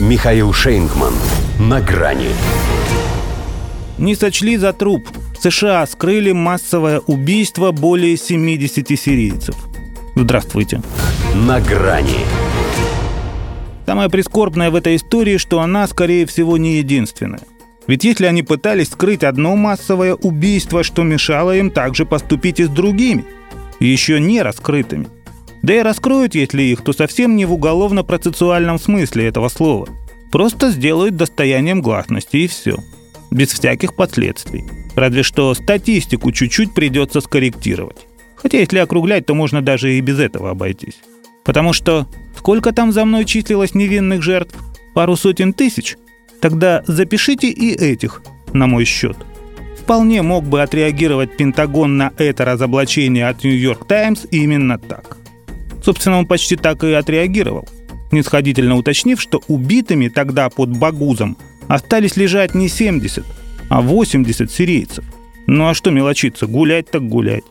Михаил 0.00 0.54
Шейнгман. 0.54 1.12
На 1.58 1.82
грани. 1.82 2.30
Не 3.98 4.14
сочли 4.14 4.56
за 4.56 4.72
труп. 4.72 5.06
США 5.38 5.86
скрыли 5.86 6.32
массовое 6.32 7.00
убийство 7.00 7.70
более 7.70 8.16
70 8.16 8.98
сирийцев. 8.98 9.54
Здравствуйте. 10.16 10.80
На 11.34 11.60
грани. 11.60 12.20
Самое 13.84 14.08
прискорбное 14.08 14.70
в 14.70 14.74
этой 14.74 14.96
истории, 14.96 15.36
что 15.36 15.60
она, 15.60 15.86
скорее 15.86 16.24
всего, 16.24 16.56
не 16.56 16.78
единственная. 16.78 17.42
Ведь 17.86 18.02
если 18.02 18.24
они 18.24 18.42
пытались 18.42 18.88
скрыть 18.88 19.22
одно 19.22 19.54
массовое 19.54 20.14
убийство, 20.14 20.82
что 20.82 21.02
мешало 21.02 21.58
им 21.58 21.70
также 21.70 22.06
поступить 22.06 22.58
и 22.58 22.64
с 22.64 22.70
другими, 22.70 23.26
еще 23.80 24.18
не 24.18 24.40
раскрытыми. 24.40 25.08
Да 25.62 25.74
и 25.74 25.82
раскроют, 25.82 26.34
если 26.34 26.62
их, 26.62 26.82
то 26.82 26.92
совсем 26.92 27.36
не 27.36 27.44
в 27.44 27.52
уголовно-процессуальном 27.52 28.78
смысле 28.78 29.26
этого 29.26 29.48
слова. 29.48 29.88
Просто 30.30 30.70
сделают 30.70 31.16
достоянием 31.16 31.82
гласности 31.82 32.38
и 32.38 32.46
все. 32.46 32.78
Без 33.30 33.48
всяких 33.48 33.94
последствий. 33.94 34.64
Разве 34.94 35.22
что 35.22 35.54
статистику 35.54 36.32
чуть-чуть 36.32 36.74
придется 36.74 37.20
скорректировать. 37.20 38.06
Хотя 38.36 38.58
если 38.58 38.78
округлять, 38.78 39.26
то 39.26 39.34
можно 39.34 39.60
даже 39.60 39.92
и 39.92 40.00
без 40.00 40.18
этого 40.18 40.50
обойтись. 40.50 40.98
Потому 41.44 41.72
что 41.72 42.06
сколько 42.36 42.72
там 42.72 42.92
за 42.92 43.04
мной 43.04 43.24
числилось 43.24 43.74
невинных 43.74 44.22
жертв? 44.22 44.56
Пару 44.94 45.16
сотен 45.16 45.52
тысяч? 45.52 45.96
Тогда 46.40 46.82
запишите 46.86 47.48
и 47.50 47.74
этих 47.74 48.22
на 48.52 48.66
мой 48.66 48.84
счет. 48.84 49.16
Вполне 49.78 50.22
мог 50.22 50.44
бы 50.44 50.62
отреагировать 50.62 51.36
Пентагон 51.36 51.96
на 51.96 52.12
это 52.16 52.44
разоблачение 52.44 53.28
от 53.28 53.44
Нью-Йорк 53.44 53.86
Таймс 53.86 54.26
именно 54.30 54.78
так. 54.78 55.19
Собственно, 55.82 56.18
он 56.18 56.26
почти 56.26 56.56
так 56.56 56.84
и 56.84 56.92
отреагировал, 56.92 57.68
снисходительно 58.10 58.76
уточнив, 58.76 59.20
что 59.20 59.42
убитыми 59.48 60.08
тогда 60.08 60.48
под 60.50 60.76
Багузом 60.76 61.36
остались 61.68 62.16
лежать 62.16 62.54
не 62.54 62.68
70, 62.68 63.24
а 63.68 63.80
80 63.80 64.50
сирийцев. 64.50 65.04
Ну 65.46 65.68
а 65.68 65.74
что 65.74 65.90
мелочиться, 65.90 66.46
гулять 66.46 66.90
так 66.90 67.08
гулять. 67.08 67.44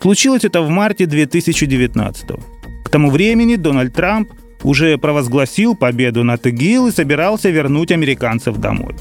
Случилось 0.00 0.44
это 0.44 0.62
в 0.62 0.68
марте 0.68 1.06
2019 1.06 2.30
-го. 2.30 2.40
К 2.84 2.90
тому 2.90 3.10
времени 3.10 3.56
Дональд 3.56 3.94
Трамп 3.94 4.28
уже 4.62 4.98
провозгласил 4.98 5.74
победу 5.76 6.24
над 6.24 6.46
ИГИЛ 6.46 6.88
и 6.88 6.92
собирался 6.92 7.50
вернуть 7.50 7.92
американцев 7.92 8.56
домой. 8.56 8.94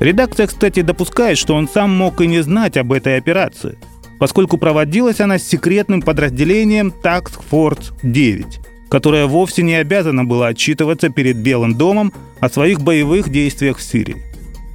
Редакция, 0.00 0.46
кстати, 0.46 0.82
допускает, 0.82 1.36
что 1.36 1.54
он 1.54 1.68
сам 1.68 1.96
мог 1.96 2.20
и 2.20 2.26
не 2.26 2.42
знать 2.42 2.76
об 2.76 2.92
этой 2.92 3.18
операции, 3.18 3.76
поскольку 4.20 4.58
проводилась 4.58 5.18
она 5.18 5.38
с 5.38 5.48
секретным 5.48 6.02
подразделением 6.02 6.92
Task 7.02 7.40
Force 7.50 7.92
9, 8.02 8.60
которое 8.90 9.26
вовсе 9.26 9.62
не 9.62 9.74
обязано 9.74 10.24
было 10.24 10.48
отчитываться 10.48 11.08
перед 11.08 11.38
Белым 11.38 11.74
домом 11.74 12.12
о 12.38 12.50
своих 12.50 12.82
боевых 12.82 13.30
действиях 13.30 13.78
в 13.78 13.82
Сирии. 13.82 14.22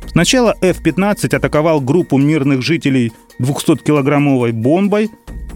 Сначала 0.07 0.55
F-15 0.61 1.35
атаковал 1.35 1.79
группу 1.79 2.17
мирных 2.17 2.63
жителей 2.63 3.13
200-килограммовой 3.39 4.51
бомбой. 4.51 5.11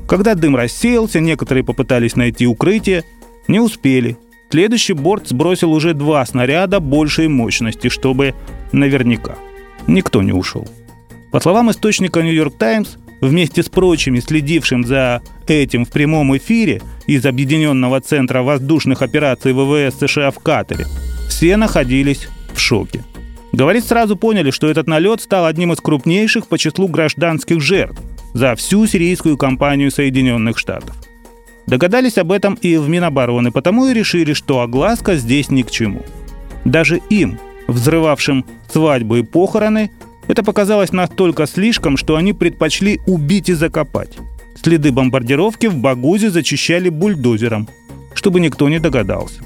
Когда 0.08 0.36
дым 0.36 0.56
рассеялся, 0.56 1.20
некоторые 1.20 1.64
попытались 1.64 2.16
найти 2.16 2.46
укрытие, 2.46 3.04
не 3.48 3.60
успели. 3.60 4.18
Следующий 4.52 4.94
борт 4.94 5.30
сбросил 5.30 5.72
уже 5.72 5.96
два 5.96 6.24
снаряда 6.26 6.80
большей 6.80 7.28
мощности, 7.28 7.88
чтобы 7.88 8.36
наверняка. 8.72 9.36
Никто 9.88 10.22
не 10.22 10.34
ушел. 10.34 10.68
По 11.32 11.40
словам 11.40 11.72
источника 11.72 12.22
«Нью-Йорк 12.22 12.56
Таймс», 12.58 12.98
вместе 13.22 13.64
с 13.64 13.70
прочими 13.70 14.20
следившим 14.20 14.84
за 14.84 15.22
этим 15.48 15.86
в 15.86 15.90
прямом 15.90 16.36
эфире 16.38 16.82
из 17.08 17.26
Объединенного 17.26 18.02
центра 18.02 18.42
воздушных 18.42 19.02
операций 19.02 19.54
ВВС 19.54 19.98
США 20.00 20.32
в 20.32 20.40
Катаре, 20.40 20.86
все 21.28 21.58
находились 21.58 22.28
в 22.54 22.60
шоке. 22.60 23.04
Говорит, 23.52 23.86
сразу 23.86 24.16
поняли, 24.16 24.52
что 24.52 24.70
этот 24.70 24.88
налет 24.88 25.22
стал 25.22 25.46
одним 25.46 25.74
из 25.74 25.80
крупнейших 25.80 26.48
по 26.48 26.58
числу 26.58 26.88
гражданских 26.88 27.62
жертв 27.62 28.00
за 28.34 28.56
всю 28.56 28.86
сирийскую 28.86 29.38
кампанию 29.38 29.90
Соединенных 29.90 30.58
Штатов. 30.60 30.96
Догадались 31.66 32.18
об 32.18 32.32
этом 32.32 32.56
и 32.56 32.78
в 32.78 32.90
Минобороны, 32.90 33.52
потому 33.52 33.88
и 33.88 33.94
решили, 33.94 34.34
что 34.34 34.62
огласка 34.62 35.16
здесь 35.16 35.50
ни 35.50 35.64
к 35.64 35.72
чему. 35.72 36.04
Даже 36.66 37.00
им, 37.10 37.40
взрывавшим 37.68 38.46
свадьбы 38.72 39.20
и 39.20 39.24
похороны, 39.24 39.92
это 40.30 40.44
показалось 40.44 40.94
настолько 40.94 41.48
слишком, 41.48 41.98
что 41.98 42.16
они 42.16 42.34
предпочли 42.34 43.02
убить 43.08 43.50
и 43.50 43.54
закопать. 43.54 44.16
Следы 44.62 44.92
бомбардировки 44.92 45.66
в 45.66 45.76
Багузе 45.76 46.30
зачищали 46.30 46.90
бульдозером, 46.90 47.68
чтобы 48.14 48.40
никто 48.40 48.70
не 48.70 48.80
догадался. 48.80 49.42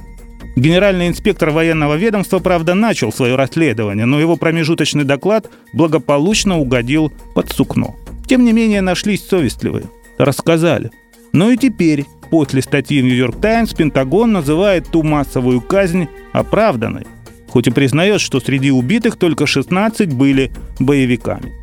Генеральный 0.58 1.08
инспектор 1.08 1.52
военного 1.52 1.96
ведомства, 1.96 2.40
правда, 2.40 2.76
начал 2.76 3.14
свое 3.14 3.36
расследование, 3.36 4.06
но 4.06 4.20
его 4.20 4.36
промежуточный 4.36 5.06
доклад 5.06 5.50
благополучно 5.72 6.60
угодил 6.60 7.14
под 7.34 7.50
сукно. 7.50 7.96
Тем 8.28 8.44
не 8.44 8.52
менее, 8.52 8.82
нашлись 8.82 9.26
совестливые. 9.26 9.86
Рассказали. 10.18 10.92
Но 11.32 11.50
и 11.50 11.58
теперь, 11.58 12.06
после 12.30 12.62
статьи 12.62 13.02
в 13.02 13.06
«Нью-Йорк 13.06 13.40
Таймс», 13.40 13.74
Пентагон 13.74 14.34
называет 14.34 14.90
ту 14.90 15.02
массовую 15.02 15.62
казнь 15.62 16.10
оправданной, 16.34 17.08
хоть 17.54 17.68
и 17.68 17.72
признает, 17.72 18.20
что 18.20 18.40
среди 18.40 18.72
убитых 18.72 19.16
только 19.16 19.48
16 19.48 20.14
были 20.14 20.52
боевиками. 20.80 21.54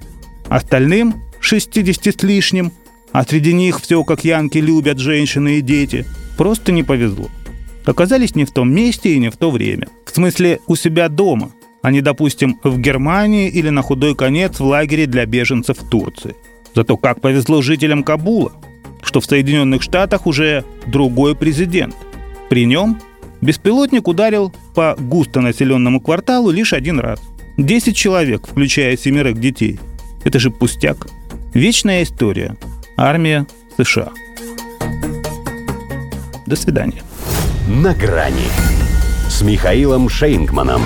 Остальным, 0.48 1.22
60 1.40 2.20
с 2.20 2.22
лишним, 2.22 2.72
а 3.12 3.24
среди 3.24 3.52
них 3.52 3.80
все 3.80 4.02
как 4.04 4.24
янки 4.24 4.58
любят 4.58 4.98
женщины 4.98 5.58
и 5.58 5.60
дети, 5.60 6.06
просто 6.38 6.72
не 6.72 6.82
повезло 6.82 7.28
оказались 7.90 8.34
не 8.34 8.44
в 8.44 8.52
том 8.52 8.72
месте 8.72 9.14
и 9.14 9.18
не 9.18 9.30
в 9.30 9.36
то 9.36 9.50
время. 9.50 9.88
В 10.04 10.14
смысле, 10.14 10.60
у 10.66 10.76
себя 10.76 11.08
дома, 11.08 11.50
а 11.82 11.90
не, 11.90 12.00
допустим, 12.00 12.58
в 12.62 12.78
Германии 12.78 13.48
или 13.48 13.68
на 13.68 13.82
худой 13.82 14.14
конец 14.14 14.58
в 14.58 14.64
лагере 14.64 15.06
для 15.06 15.26
беженцев 15.26 15.78
в 15.80 15.88
Турции. 15.88 16.36
Зато 16.74 16.96
как 16.96 17.20
повезло 17.20 17.62
жителям 17.62 18.04
Кабула, 18.04 18.52
что 19.02 19.20
в 19.20 19.26
Соединенных 19.26 19.82
Штатах 19.82 20.26
уже 20.26 20.64
другой 20.86 21.34
президент. 21.34 21.94
При 22.48 22.64
нем 22.64 23.00
беспилотник 23.40 24.08
ударил 24.08 24.52
по 24.74 24.96
густонаселенному 24.98 26.00
кварталу 26.00 26.50
лишь 26.50 26.72
один 26.72 27.00
раз. 27.00 27.20
10 27.56 27.96
человек, 27.96 28.46
включая 28.46 28.96
семерых 28.96 29.38
детей. 29.38 29.78
Это 30.24 30.38
же 30.38 30.50
пустяк. 30.50 31.06
Вечная 31.54 32.02
история. 32.02 32.56
Армия 32.96 33.46
США. 33.76 34.10
До 36.46 36.56
свидания 36.56 37.02
на 37.70 37.94
грани 37.94 38.48
с 39.28 39.42
Михаилом 39.42 40.08
Шейнгманом. 40.08 40.82